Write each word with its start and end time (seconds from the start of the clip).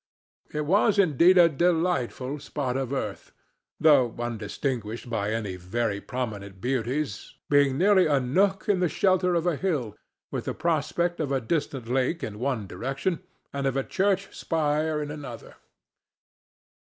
It 0.51 0.61
was 0.65 0.97
indeed 0.97 1.37
a 1.37 1.47
delightful 1.47 2.39
spot 2.39 2.75
of 2.75 2.91
earth, 2.91 3.33
though 3.79 4.15
undistinguished 4.17 5.11
by 5.11 5.29
any 5.31 5.57
very 5.57 6.01
prominent 6.01 6.59
beauties, 6.59 7.35
being 7.51 7.77
merely 7.77 8.07
a 8.07 8.19
nook 8.19 8.67
in 8.67 8.79
the 8.79 8.89
shelter 8.89 9.35
of 9.35 9.45
a 9.45 9.55
hill, 9.57 9.95
with 10.31 10.45
the 10.45 10.55
prospect 10.55 11.19
of 11.19 11.31
a 11.31 11.39
distant 11.39 11.87
lake 11.87 12.23
in 12.23 12.39
one 12.39 12.65
direction 12.65 13.21
and 13.53 13.67
of 13.67 13.77
a 13.77 13.83
church 13.83 14.35
spire 14.35 15.03
in 15.03 15.11
another. 15.11 15.57